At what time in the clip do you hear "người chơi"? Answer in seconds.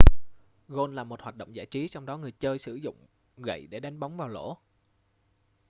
2.17-2.57